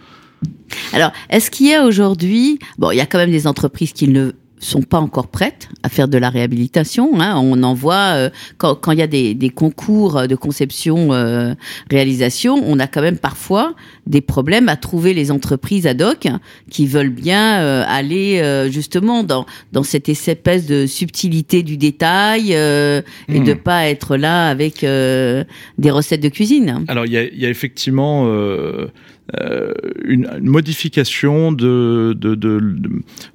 Alors, 0.93 1.12
est-ce 1.31 1.51
qu'il 1.51 1.67
y 1.69 1.75
a 1.75 1.85
aujourd'hui, 1.85 2.59
bon, 2.79 2.91
il 2.91 2.97
y 2.97 3.01
a 3.01 3.07
quand 3.07 3.19
même 3.19 3.31
des 3.31 3.47
entreprises 3.47 3.93
qui 3.93 4.09
ne 4.09 4.33
sont 4.58 4.82
pas 4.82 4.99
encore 4.99 5.29
prêtes 5.29 5.69
à 5.82 5.88
faire 5.88 6.08
de 6.08 6.19
la 6.19 6.31
réhabilitation. 6.31 7.20
Hein. 7.20 7.37
On 7.37 7.62
en 7.62 7.75
voit 7.75 8.14
euh, 8.14 8.31
quand, 8.58 8.91
il 8.93 8.99
y 8.99 9.03
a 9.03 9.06
des, 9.06 9.53
concours 9.55 10.26
de 10.26 10.35
conception 10.35 11.12
euh, 11.12 11.55
réalisation, 11.91 12.62
on 12.67 12.79
a 12.79 12.87
quand 12.87 13.03
même 13.03 13.19
parfois 13.19 13.75
des 14.06 14.20
problèmes 14.20 14.69
à 14.69 14.76
trouver 14.76 15.14
les 15.14 15.31
entreprises 15.31 15.87
ad 15.87 16.03
hoc 16.03 16.29
qui 16.70 16.87
veulent 16.87 17.11
bien 17.11 17.61
euh, 17.61 17.85
aller 17.87 18.43
justement 18.70 19.23
dans 19.23 19.47
dans 19.73 19.82
cette 19.82 20.08
espèce 20.08 20.67
de 20.67 20.87
subtilité 20.87 21.62
du 21.62 21.76
détail 21.76 22.53
et 22.53 23.41
de 23.41 23.53
hmm. 23.53 23.58
pas 23.58 23.88
être 23.88 24.17
là 24.17 24.49
avec 24.49 24.81
des 24.82 25.91
recettes 25.91 26.23
de 26.23 26.29
cuisine. 26.29 26.85
Alors 26.88 27.06
il 27.06 27.12
y 27.12 27.19
a, 27.19 27.25
y 27.25 27.47
a, 27.47 27.49
effectivement 27.49 28.26
euh, 29.41 29.73
une, 30.05 30.29
une, 30.38 30.49
modification 30.49 31.50
de, 31.50 32.14
de, 32.17 32.37
de, 32.37 32.61
de 32.61 32.91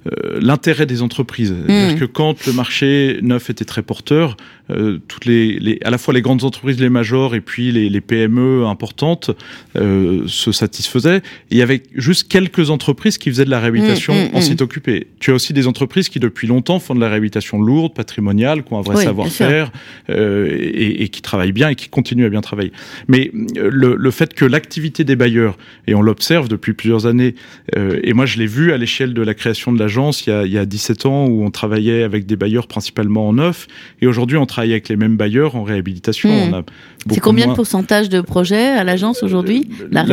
euh, 0.06 0.38
l'intérêt 0.40 0.86
des 0.86 1.02
entreprises. 1.02 1.52
Mmh. 1.52 1.98
que 1.98 2.06
quand 2.06 2.46
le 2.46 2.54
marché 2.54 3.18
neuf 3.20 3.50
était 3.50 3.66
très 3.66 3.82
porteur, 3.82 4.38
euh, 4.70 4.98
toutes 5.06 5.26
les, 5.26 5.58
les, 5.58 5.78
à 5.84 5.90
la 5.90 5.98
fois 5.98 6.14
les 6.14 6.22
grandes 6.22 6.44
entreprises, 6.44 6.80
les 6.80 6.88
majors 6.88 7.34
et 7.34 7.42
puis 7.42 7.72
les, 7.72 7.90
les 7.90 8.00
PME 8.00 8.64
importantes 8.64 9.32
euh, 9.76 10.22
se 10.26 10.50
satisfaisaient. 10.62 11.18
Et 11.18 11.22
il 11.52 11.58
y 11.58 11.62
avait 11.62 11.82
juste 11.94 12.28
quelques 12.28 12.70
entreprises 12.70 13.18
qui 13.18 13.30
faisaient 13.30 13.44
de 13.44 13.50
la 13.50 13.60
réhabilitation 13.60 14.14
mmh, 14.14 14.32
mmh, 14.32 14.36
en 14.36 14.40
site 14.40 14.62
occupé. 14.62 15.08
Tu 15.20 15.30
as 15.30 15.34
aussi 15.34 15.52
des 15.52 15.66
entreprises 15.66 16.08
qui 16.08 16.20
depuis 16.20 16.46
longtemps 16.46 16.78
font 16.78 16.94
de 16.94 17.00
la 17.00 17.08
réhabilitation 17.08 17.60
lourde, 17.60 17.94
patrimoniale, 17.94 18.64
qui 18.64 18.72
ont 18.72 18.78
un 18.78 18.82
vrai 18.82 19.04
savoir-faire 19.04 19.70
et, 20.08 21.02
et, 21.02 21.08
qui 21.08 21.22
travaillent 21.22 21.52
bien 21.52 21.68
et 21.68 21.74
qui 21.74 21.88
continuent 21.88 22.26
à 22.26 22.30
bien 22.30 22.40
travailler. 22.40 22.72
Mais 23.08 23.30
le, 23.54 23.96
le 23.96 24.10
fait 24.10 24.34
que 24.34 24.44
l'activité 24.44 25.04
des 25.04 25.16
bailleurs 25.16 25.56
et 25.86 25.94
on 25.94 26.02
l'observe 26.02 26.48
depuis 26.48 26.72
plusieurs 26.72 27.06
années. 27.06 27.34
Euh, 27.76 28.00
et 28.02 28.12
moi, 28.12 28.26
je 28.26 28.38
l'ai 28.38 28.46
vu 28.46 28.72
à 28.72 28.78
l'échelle 28.78 29.14
de 29.14 29.22
la 29.22 29.34
création 29.34 29.72
de 29.72 29.78
l'agence 29.78 30.26
il, 30.26 30.30
y 30.30 30.32
a, 30.32 30.44
il 30.44 30.52
y 30.52 30.58
a 30.58 30.66
17 30.66 31.06
ans 31.06 31.26
où 31.26 31.44
on 31.44 31.50
travaillait 31.50 32.02
avec 32.02 32.26
des 32.26 32.36
bailleurs 32.36 32.66
principalement 32.66 33.28
en 33.28 33.34
neuf. 33.34 33.66
Et 34.00 34.06
aujourd'hui, 34.06 34.36
on 34.36 34.46
travaille 34.46 34.72
avec 34.72 34.88
les 34.88 34.96
mêmes 34.96 35.16
bailleurs 35.16 35.56
en 35.56 35.64
réhabilitation. 35.64 36.28
Hmm. 36.50 36.62
C'est 37.10 37.20
combien 37.20 37.48
de 37.48 37.54
pourcentage 37.54 38.08
de 38.08 38.20
projets 38.20 38.66
à 38.66 38.84
l'agence 38.84 39.22
aujourd'hui? 39.22 39.68
Euh, 39.80 39.88
La, 39.90 40.04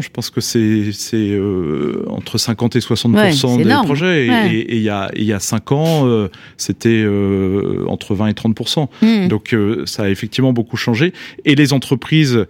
je 0.00 0.10
pense 0.10 0.30
que 0.30 0.40
c'est 0.40 0.92
euh, 1.14 2.04
entre 2.08 2.38
50 2.38 2.76
et 2.76 2.78
60% 2.80 3.62
des 3.62 3.86
projets. 3.86 4.26
Et, 4.26 4.76
il 4.76 4.82
y 4.82 4.88
a 4.88 5.10
il 5.16 5.24
y 5.24 5.32
a 5.32 5.40
5 5.40 5.72
ans, 5.72 6.06
euh, 6.06 6.28
c'était 6.56 7.02
euh, 7.04 7.84
entre 7.88 8.14
20 8.14 8.28
et 8.28 8.32
30% 8.32 8.88
hmm. 9.02 9.28
Donc 9.28 9.56
ça 9.86 10.04
a 10.04 10.08
effectivement 10.08 10.52
beaucoup 10.52 10.76
changé. 10.76 11.12
Et 11.44 11.54
les 11.54 11.72
entreprises 11.72 12.46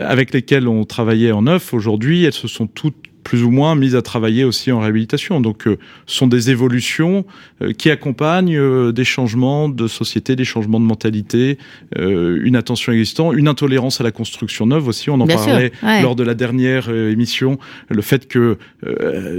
avec 0.00 0.32
lesquelles 0.32 0.68
on 0.68 0.84
travaillait 0.84 1.32
en 1.32 1.46
aujourd'hui, 1.74 2.24
elles 2.24 2.32
se 2.32 2.48
sont 2.48 2.66
toutes 2.66 3.09
plus 3.30 3.44
ou 3.44 3.52
moins 3.52 3.76
mises 3.76 3.94
à 3.94 4.02
travailler 4.02 4.42
aussi 4.42 4.72
en 4.72 4.80
réhabilitation. 4.80 5.40
Donc, 5.40 5.68
euh, 5.68 5.78
ce 6.06 6.16
sont 6.16 6.26
des 6.26 6.50
évolutions 6.50 7.24
euh, 7.62 7.72
qui 7.72 7.88
accompagnent 7.88 8.58
euh, 8.58 8.90
des 8.90 9.04
changements 9.04 9.68
de 9.68 9.86
société, 9.86 10.34
des 10.34 10.44
changements 10.44 10.80
de 10.80 10.84
mentalité, 10.84 11.56
une 11.96 12.56
attention 12.56 12.90
existante, 12.90 13.34
une 13.36 13.46
intolérance 13.46 14.00
à 14.00 14.04
la 14.04 14.10
construction 14.10 14.66
neuve 14.66 14.88
aussi. 14.88 15.10
On 15.10 15.20
en 15.20 15.28
parlait 15.28 15.70
lors 16.02 16.16
de 16.16 16.24
la 16.24 16.34
dernière 16.34 16.90
émission. 16.90 17.58
Le 17.88 18.02
fait 18.02 18.26
que 18.26 18.58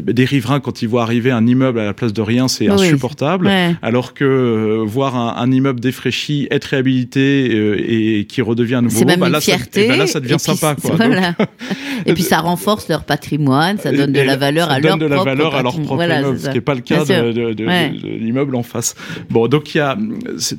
des 0.04 0.26
riverains, 0.26 0.60
quand 0.62 0.82
ils 0.82 0.88
voient 0.88 1.04
arriver 1.04 1.32
un 1.32 1.46
immeuble 1.46 1.80
à 1.80 1.86
la 1.86 1.94
place 1.94 2.14
de 2.14 2.22
rien, 2.22 2.48
c'est 2.48 2.70
insupportable. 2.70 3.50
Alors 3.82 4.14
que 4.14 4.84
voir 4.86 5.16
un, 5.16 5.52
immeuble 5.52 5.82
défraîchi, 5.82 6.48
être 6.52 6.66
réhabilité 6.66 8.20
et, 8.20 8.26
qui 8.26 8.42
redevient 8.42 8.76
un 8.76 8.84
nouveau, 8.84 9.04
bah, 9.04 9.30
là, 9.30 9.42
ça, 9.42 9.54
eh 9.76 9.88
ben 9.88 9.98
là, 9.98 10.08
ça 10.08 10.20
devient 10.20 10.40
sympa. 10.40 10.76
Quoi. 10.76 10.96
et 12.06 12.14
puis 12.14 12.24
ça 12.24 12.40
renforce 12.50 12.88
leur 12.88 13.04
patrimoine 13.04 13.78
ça 13.82 13.92
donne 13.92 14.12
de 14.12 14.22
la 14.22 14.38
valeur 14.38 14.70
à 14.70 14.80
leur 14.80 14.98
propre. 14.98 15.04
de 15.04 15.10
la 15.10 15.24
valeur 15.24 15.56
à 15.56 15.64
leur 15.64 15.82
propre 15.82 16.04
immeuble, 16.04 16.40
ce 16.40 16.50
qui 16.50 16.56
n'est 16.56 16.62
pas 16.62 16.76
le 16.76 16.82
cas 16.82 17.06
de, 17.06 18.18
l'immeuble 18.18 18.56
en 18.56 18.64
face. 18.64 18.96
Bon, 19.30 19.48
donc 19.48 19.74
il 19.76 19.80
y 19.80 19.82
a 19.82 19.98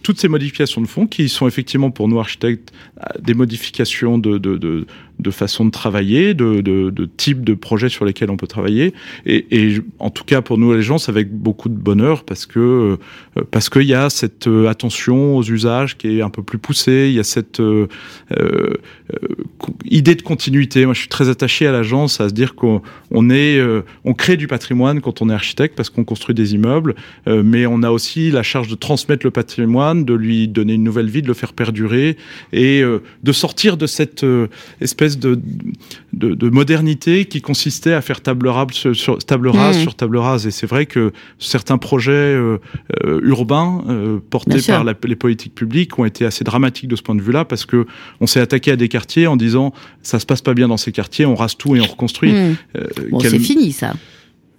toutes 0.03 0.21
ces 0.21 0.29
modifications 0.29 0.81
de 0.81 0.87
fonds 0.87 1.07
qui 1.07 1.29
sont 1.29 1.47
effectivement 1.47 1.91
pour 1.91 2.09
nous 2.09 2.19
architectes 2.19 2.73
des 3.19 3.35
modifications 3.35 4.19
de, 4.19 4.87
de 5.23 5.31
façon 5.31 5.65
de 5.65 5.71
travailler, 5.71 6.35
de, 6.35 6.61
de, 6.61 6.91
de, 6.91 7.05
type 7.05 7.45
de 7.45 7.55
projet 7.55 7.89
sur 7.89 8.05
lesquels 8.05 8.31
on 8.31 8.37
peut 8.37 8.47
travailler. 8.47 8.93
Et, 9.27 9.47
et, 9.51 9.81
en 9.99 10.11
tout 10.11 10.25
cas 10.25 10.43
pour 10.43 10.59
nous 10.59 10.73
les 10.75 10.83
gens, 10.83 10.99
c'est 10.99 11.11
avec 11.11 11.33
beaucoup 11.33 11.69
de 11.69 11.77
bonheur 11.77 12.25
parce 12.25 12.47
que 12.47 12.99
euh, 13.39 13.43
parce 13.51 13.69
qu'il 13.69 13.83
y 13.83 13.95
a 13.95 14.11
cette 14.11 14.47
euh, 14.47 14.69
attention 14.69 15.37
aux 15.37 15.43
usages 15.43 15.97
qui 15.97 16.19
est 16.19 16.23
un 16.23 16.31
peu 16.31 16.43
plus 16.43 16.59
poussée. 16.59 17.07
Il 17.09 17.15
y 17.15 17.21
a 17.21 17.25
cette 17.25 17.61
euh, 17.61 17.87
euh 18.39 18.75
idée 19.85 20.15
de 20.15 20.23
continuité. 20.23 20.85
Moi, 20.87 20.95
je 20.95 21.01
suis 21.01 21.09
très 21.09 21.29
attaché 21.29 21.67
à 21.67 21.73
l'agence, 21.73 22.21
à 22.21 22.29
se 22.29 22.35
dire 22.35 22.55
qu'on 22.55 22.81
on 23.11 23.29
est, 23.31 23.61
on 24.05 24.15
crée 24.15 24.37
du 24.37 24.47
patrimoine 24.47 25.01
quand 25.03 25.21
on 25.21 25.29
est 25.29 25.35
architecte 25.35 25.77
parce 25.77 25.91
qu'on 25.91 26.05
construit 26.05 26.35
des 26.35 26.55
immeubles, 26.55 26.95
mais 27.27 27.67
on 27.67 27.83
a 27.83 27.91
aussi 27.91 28.31
la 28.31 28.43
charge 28.43 28.69
de 28.69 28.75
transmettre 28.75 29.27
le 29.27 29.31
patrimoine, 29.31 30.05
de 30.05 30.15
lui 30.15 30.49
donner 30.49 30.75
une 30.75 30.83
nouvelle 30.83 31.11
vie, 31.11 31.21
de 31.21 31.29
le 31.29 31.35
faire 31.35 31.53
perdurer 31.53 32.17
et 32.53 32.83
de 32.83 33.33
sortir 33.33 33.77
de 33.77 33.87
cette 33.87 34.25
espèce 34.81 35.12
de, 35.19 35.41
de, 36.13 36.51
modernité 36.51 37.25
qui 37.25 37.41
consistait 37.41 37.93
à 37.93 38.01
faire 38.01 38.21
table, 38.21 38.51
sur, 38.73 39.19
table 39.19 39.49
rase 39.49 39.79
mmh. 39.79 39.81
sur 39.81 39.95
table 39.95 40.17
rase. 40.19 40.47
Et 40.47 40.51
c'est 40.51 40.67
vrai 40.67 40.87
que 40.87 41.13
certains 41.39 41.79
projets 41.79 42.13
euh, 42.13 42.59
euh, 43.05 43.21
urbains 43.23 43.83
euh, 43.89 44.19
portés 44.31 44.61
par 44.63 44.85
les 44.85 45.17
politiques 45.17 45.55
publiques 45.55 45.99
ont 45.99 46.05
été 46.05 46.25
assez 46.25 46.45
dramatiques 46.45 46.89
de 46.89 46.97
ce 46.97 47.03
point 47.03 47.15
de 47.15 47.23
vue-là 47.23 47.45
parce 47.45 47.67
que 47.67 47.87
on 48.21 48.27
s'est 48.27 48.41
attaqué 48.41 48.71
à 48.71 48.77
des 48.77 48.89
quartiers 48.89 49.27
en 49.27 49.37
disant 49.37 49.73
ça 50.03 50.19
se 50.19 50.27
passe 50.27 50.43
pas 50.43 50.55
bien 50.55 50.69
dans 50.69 50.77
ces 50.77 50.93
quartiers, 50.93 51.27
on 51.27 51.35
rase 51.35 51.57
tout 51.57 51.77
et 51.77 51.81
on 51.81 51.87
reconstruit. 51.87 52.33
Mmh. 52.33 52.57
bon, 53.11 53.21
c'est 53.21 53.39
fini 53.39 53.73
ça. 53.73 53.95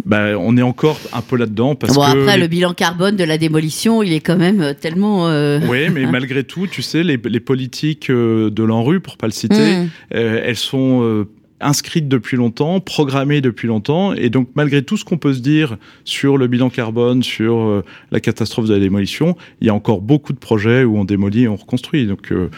Ben, 0.05 0.35
on 0.35 0.57
est 0.57 0.61
encore 0.61 0.99
un 1.13 1.21
peu 1.21 1.37
là-dedans 1.37 1.75
parce 1.75 1.93
bon, 1.93 2.01
que 2.01 2.21
après 2.21 2.37
le 2.37 2.47
bilan 2.47 2.73
carbone 2.73 3.15
de 3.15 3.23
la 3.23 3.37
démolition, 3.37 4.03
il 4.03 4.13
est 4.13 4.19
quand 4.19 4.37
même 4.37 4.73
tellement. 4.79 5.27
Oui, 5.67 5.89
mais 5.91 6.05
malgré 6.11 6.43
tout, 6.43 6.67
tu 6.67 6.81
sais, 6.81 7.03
les, 7.03 7.17
les 7.23 7.39
politiques 7.39 8.11
de 8.11 8.63
l'ANRU, 8.63 8.99
pour 8.99 9.17
pas 9.17 9.27
le 9.27 9.33
citer, 9.33 9.77
mmh. 9.77 9.89
elles 10.11 10.57
sont 10.57 11.25
inscrite 11.63 12.07
depuis 12.07 12.37
longtemps, 12.37 12.79
programmée 12.79 13.41
depuis 13.41 13.67
longtemps, 13.67 14.13
et 14.13 14.29
donc 14.29 14.49
malgré 14.55 14.83
tout 14.83 14.97
ce 14.97 15.05
qu'on 15.05 15.17
peut 15.17 15.33
se 15.33 15.39
dire 15.39 15.77
sur 16.03 16.37
le 16.37 16.47
bilan 16.47 16.69
carbone, 16.69 17.23
sur 17.23 17.59
euh, 17.59 17.83
la 18.11 18.19
catastrophe 18.19 18.67
de 18.67 18.73
la 18.73 18.79
démolition, 18.79 19.35
il 19.61 19.67
y 19.67 19.69
a 19.69 19.73
encore 19.73 20.01
beaucoup 20.01 20.33
de 20.33 20.37
projets 20.37 20.83
où 20.83 20.97
on 20.97 21.05
démolit 21.05 21.43
et 21.43 21.47
on 21.47 21.55
reconstruit. 21.55 22.05
Donc 22.05 22.31
euh, 22.31 22.49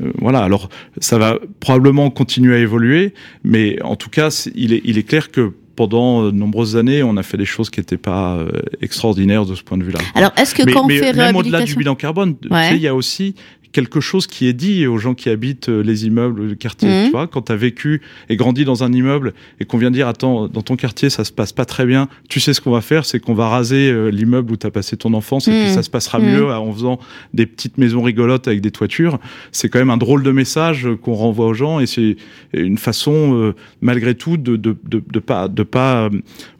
euh, 0.00 0.12
voilà, 0.18 0.40
alors 0.40 0.68
ça 0.98 1.18
va 1.18 1.38
probablement 1.60 2.10
continuer 2.10 2.56
à 2.56 2.58
évoluer, 2.58 3.14
mais 3.44 3.80
en 3.82 3.96
tout 3.96 4.10
cas, 4.10 4.48
il 4.54 4.72
est, 4.72 4.80
il 4.84 4.98
est 4.98 5.04
clair 5.04 5.30
que 5.30 5.52
pendant 5.76 6.26
de 6.26 6.30
nombreuses 6.30 6.76
années, 6.76 7.02
on 7.02 7.16
a 7.16 7.22
fait 7.22 7.36
des 7.36 7.44
choses 7.44 7.70
qui 7.70 7.80
n'étaient 7.80 7.96
pas 7.96 8.38
extraordinaires 8.80 9.46
de 9.46 9.54
ce 9.54 9.62
point 9.62 9.78
de 9.78 9.84
vue-là. 9.84 10.00
Alors, 10.14 10.32
est-ce 10.36 10.54
que 10.54 10.62
quand 10.70 10.84
on 10.84 10.88
fait 10.88 11.12
même 11.12 11.36
au-delà 11.36 11.62
du 11.62 11.74
bilan 11.74 11.94
carbone, 11.94 12.36
tu 12.40 12.48
sais, 12.48 12.76
il 12.76 12.82
y 12.82 12.88
a 12.88 12.94
aussi 12.94 13.34
quelque 13.74 14.00
chose 14.00 14.28
qui 14.28 14.46
est 14.46 14.52
dit 14.52 14.86
aux 14.86 14.98
gens 14.98 15.14
qui 15.14 15.28
habitent 15.28 15.68
euh, 15.68 15.82
les 15.82 16.06
immeubles, 16.06 16.46
le 16.46 16.54
quartier. 16.54 16.88
Mmh. 16.88 17.04
Tu 17.06 17.10
vois, 17.10 17.26
quand 17.26 17.42
tu 17.42 17.52
as 17.52 17.56
vécu 17.56 18.00
et 18.28 18.36
grandi 18.36 18.64
dans 18.64 18.84
un 18.84 18.92
immeuble 18.92 19.34
et 19.58 19.64
qu'on 19.64 19.78
vient 19.78 19.90
dire, 19.90 20.06
attends, 20.06 20.46
dans 20.46 20.62
ton 20.62 20.76
quartier, 20.76 21.10
ça 21.10 21.24
se 21.24 21.32
passe 21.32 21.52
pas 21.52 21.64
très 21.64 21.84
bien, 21.84 22.08
tu 22.28 22.38
sais 22.38 22.54
ce 22.54 22.60
qu'on 22.60 22.70
va 22.70 22.80
faire, 22.80 23.04
c'est 23.04 23.18
qu'on 23.18 23.34
va 23.34 23.48
raser 23.48 23.90
euh, 23.90 24.10
l'immeuble 24.10 24.52
où 24.52 24.56
tu 24.56 24.66
as 24.66 24.70
passé 24.70 24.96
ton 24.96 25.12
enfance 25.12 25.48
et 25.48 25.50
puis 25.50 25.70
mmh. 25.70 25.74
ça 25.74 25.82
se 25.82 25.90
passera 25.90 26.20
mmh. 26.20 26.24
mieux 26.24 26.50
en 26.50 26.72
faisant 26.72 27.00
des 27.34 27.46
petites 27.46 27.76
maisons 27.76 28.02
rigolotes 28.02 28.46
avec 28.46 28.60
des 28.60 28.70
toitures. 28.70 29.18
C'est 29.50 29.68
quand 29.68 29.80
même 29.80 29.90
un 29.90 29.96
drôle 29.96 30.22
de 30.22 30.30
message 30.30 30.88
qu'on 31.02 31.14
renvoie 31.14 31.46
aux 31.46 31.54
gens 31.54 31.80
et 31.80 31.86
c'est 31.86 32.16
une 32.52 32.78
façon, 32.78 33.34
euh, 33.34 33.54
malgré 33.82 34.14
tout, 34.14 34.36
de, 34.36 34.54
de, 34.54 34.76
de, 34.84 35.02
de 35.04 35.18
pas, 35.18 35.48
de 35.48 35.64
pas 35.64 36.10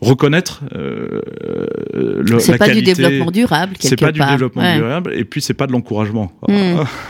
reconnaître 0.01 0.63
euh, 0.75 1.21
le, 1.95 2.41
C'est 2.41 2.59
pas 2.59 2.71
du 2.71 2.83
développement 2.83 3.31
durable, 3.31 3.75
C'est 3.79 4.01
pas 4.01 4.11
du 4.11 4.19
développement 4.19 4.77
durable 4.77 5.13
et 5.15 5.25
puis 5.25 5.41
c'est 5.41 5.55
pas 5.55 5.69
de 5.69 5.73
l'encouragement. 5.73 6.33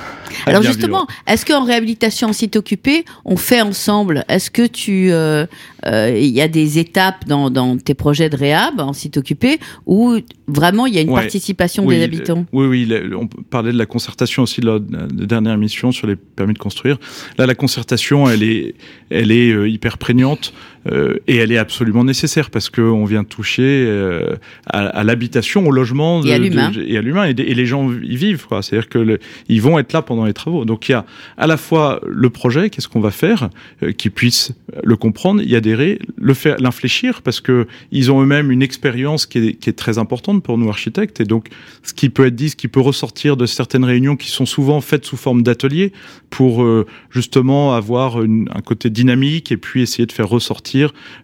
Alors 0.46 0.62
justement, 0.62 1.06
est-ce 1.26 1.44
qu'en 1.46 1.64
réhabilitation 1.64 2.28
en 2.28 2.32
site 2.32 2.56
occupé, 2.56 3.04
on 3.24 3.36
fait 3.36 3.60
ensemble? 3.60 4.24
Est-ce 4.28 4.50
que 4.50 4.66
tu, 4.66 5.10
euh, 5.10 5.46
euh, 5.86 6.16
il 6.18 6.30
y 6.30 6.40
a 6.40 6.48
des 6.48 6.78
étapes 6.78 7.26
dans, 7.26 7.50
dans, 7.50 7.76
tes 7.76 7.94
projets 7.94 8.30
de 8.30 8.36
réhab 8.36 8.80
en 8.80 8.92
site 8.92 9.16
occupé 9.16 9.58
où 9.86 10.16
vraiment 10.46 10.86
il 10.86 10.94
y 10.94 10.98
a 10.98 11.00
une 11.00 11.14
participation 11.14 11.86
des 11.86 12.02
habitants? 12.02 12.46
Oui, 12.52 12.66
oui. 12.66 13.12
On 13.14 13.26
parlait 13.26 13.72
de 13.72 13.78
la 13.78 13.86
concertation 13.86 14.42
aussi 14.42 14.60
de 14.60 14.66
la, 14.66 14.78
dernière 14.78 15.54
émission 15.54 15.92
sur 15.92 16.06
les 16.06 16.16
permis 16.16 16.54
de 16.54 16.58
construire. 16.58 16.98
Là, 17.38 17.46
la 17.46 17.54
concertation, 17.54 18.28
elle 18.28 18.42
est, 18.42 18.74
elle 19.10 19.30
est 19.30 19.50
euh, 19.50 19.68
hyper 19.68 19.98
prégnante. 19.98 20.52
Euh, 20.92 21.16
et 21.26 21.36
elle 21.36 21.52
est 21.52 21.58
absolument 21.58 22.04
nécessaire 22.04 22.50
parce 22.50 22.68
qu'on 22.68 23.04
vient 23.04 23.24
toucher 23.24 23.62
euh, 23.86 24.36
à, 24.66 25.02
l'habitation, 25.04 25.66
au 25.66 25.70
logement 25.70 26.22
et 26.22 26.32
à 26.32 26.38
l'humain. 26.38 26.72
Et, 26.72 27.00
l'humain 27.00 27.24
et, 27.26 27.32
les 27.32 27.66
gens 27.66 27.90
y 27.90 28.16
vivent. 28.16 28.46
C'est-à-dire 28.60 28.88
que 28.88 29.18
ils 29.48 29.62
vont 29.62 29.78
être 29.78 29.92
là 29.92 30.02
pendant 30.02 30.24
les 30.24 30.34
travaux. 30.34 30.64
Donc 30.64 30.88
il 30.88 30.92
y 30.92 30.94
a 30.94 31.06
à 31.36 31.46
la 31.46 31.56
fois 31.56 32.00
le 32.06 32.30
projet, 32.30 32.70
qu'est-ce 32.70 32.88
qu'on 32.88 33.00
va 33.00 33.10
faire, 33.10 33.48
euh, 33.82 33.92
qu'ils 33.92 34.10
puissent 34.10 34.52
le 34.82 34.96
comprendre, 34.96 35.42
y 35.42 35.56
adhérer, 35.56 35.98
le 36.16 36.34
faire, 36.34 36.56
l'infléchir 36.58 37.22
parce 37.22 37.40
que 37.40 37.66
ils 37.90 38.12
ont 38.12 38.22
eux-mêmes 38.22 38.50
une 38.50 38.62
expérience 38.62 39.26
qui 39.26 39.38
est, 39.38 39.52
qui 39.54 39.70
est 39.70 39.74
très 39.74 39.98
importante 39.98 40.42
pour 40.42 40.58
nous 40.58 40.68
architectes. 40.68 41.20
Et 41.20 41.24
donc 41.24 41.48
ce 41.82 41.94
qui 41.94 42.10
peut 42.10 42.26
être 42.26 42.36
dit, 42.36 42.50
ce 42.50 42.56
qui 42.56 42.68
peut 42.68 42.80
ressortir 42.80 43.36
de 43.36 43.46
certaines 43.46 43.84
réunions 43.84 44.16
qui 44.16 44.28
sont 44.28 44.46
souvent 44.46 44.80
faites 44.80 45.06
sous 45.06 45.16
forme 45.16 45.42
d'ateliers 45.42 45.92
pour 46.30 46.66
justement 47.10 47.74
avoir 47.74 48.16
un 48.18 48.60
côté 48.64 48.90
dynamique 48.90 49.52
et 49.52 49.56
puis 49.56 49.82
essayer 49.82 50.06
de 50.06 50.12
faire 50.12 50.28
ressortir 50.28 50.74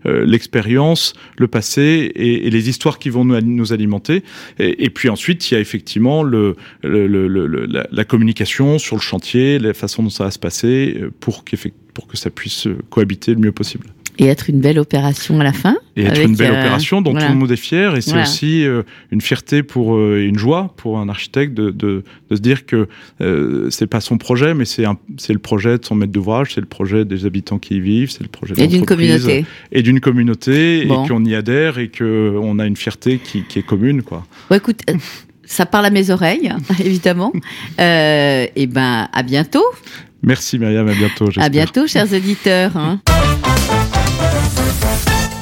euh, 0.06 0.24
l'expérience, 0.24 1.14
le 1.38 1.48
passé 1.48 2.12
et, 2.14 2.50
les 2.50 2.68
histoires 2.68 2.98
qui 2.98 3.10
vont 3.10 3.24
nous, 3.24 3.40
nous 3.40 3.72
alimenter. 3.72 4.22
Et, 4.58 4.90
puis 4.90 5.08
ensuite, 5.08 5.50
il 5.50 5.54
y 5.54 5.56
a 5.56 5.60
effectivement 5.60 6.22
le, 6.22 6.56
la, 6.82 8.04
communication 8.04 8.78
sur 8.78 8.96
le 8.96 9.00
chantier, 9.00 9.58
la 9.58 9.74
façon 9.74 10.02
dont 10.02 10.10
ça 10.10 10.24
va 10.24 10.30
se 10.30 10.38
passer 10.38 10.96
euh, 11.00 11.10
pour, 11.20 11.44
pour 11.94 12.06
que 12.06 12.16
ça 12.16 12.30
puisse 12.30 12.68
cohabiter 12.90 13.34
le 13.34 13.40
mieux 13.40 13.52
possible 13.52 13.86
et 14.20 14.26
être 14.26 14.50
une 14.50 14.60
belle 14.60 14.78
opération 14.78 15.40
à 15.40 15.44
la 15.44 15.54
fin. 15.54 15.78
Et 15.96 16.04
être 16.04 16.20
une 16.20 16.36
belle 16.36 16.52
euh, 16.52 16.60
opération 16.60 17.00
dont 17.00 17.14
tout 17.14 17.26
le 17.26 17.34
monde 17.34 17.50
est 17.50 17.56
fier. 17.56 17.96
Et 17.96 18.02
c'est 18.02 18.20
aussi 18.20 18.64
euh, 18.64 18.82
une 19.10 19.22
fierté 19.22 19.62
pour 19.62 19.96
euh, 19.96 20.22
une 20.22 20.38
joie 20.38 20.74
pour 20.76 20.98
un 20.98 21.08
architecte 21.08 21.54
de, 21.54 21.70
de, 21.70 22.04
de 22.30 22.36
se 22.36 22.40
dire 22.40 22.66
que 22.66 22.86
c'est 23.70 23.86
pas 23.86 24.02
son 24.02 24.18
projet, 24.18 24.52
mais 24.52 24.66
c'est 24.66 24.84
le 24.84 25.38
projet 25.38 25.78
de 25.78 25.84
son 25.84 25.94
maître 25.94 26.12
d'ouvrage, 26.12 26.52
c'est 26.54 26.60
le 26.60 26.66
projet 26.66 27.06
des 27.06 27.24
habitants 27.24 27.58
qui 27.58 27.76
y 27.76 27.80
vivent, 27.80 28.10
c'est 28.10 28.22
le 28.22 28.28
projet 28.28 28.54
de 28.54 28.60
et 28.60 28.66
d'une 28.66 28.84
communauté 28.84 29.46
et 29.72 29.82
d'une 29.82 30.00
communauté 30.00 30.82
et 30.82 30.88
qu'on 30.88 31.24
y 31.24 31.34
adhère 31.34 31.78
et 31.78 31.88
que 31.88 32.36
on 32.40 32.58
a 32.58 32.66
une 32.66 32.76
fierté 32.76 33.18
qui, 33.18 33.44
qui 33.44 33.58
est 33.58 33.66
commune 33.66 34.02
quoi. 34.02 34.26
Bon, 34.50 34.56
écoute. 34.56 34.82
Ça 35.46 35.66
parle 35.66 35.86
à 35.86 35.90
mes 35.90 36.10
oreilles, 36.10 36.52
évidemment. 36.84 37.32
Et 37.76 38.68
ben, 38.68 39.08
à 39.12 39.22
bientôt. 39.24 39.64
Merci 40.22 40.60
Myriam, 40.60 40.86
à 40.86 40.94
bientôt. 40.94 41.28
À 41.36 41.48
bientôt, 41.48 41.88
chers 41.88 42.12
auditeurs. 42.12 42.76
Hein. 42.76 43.00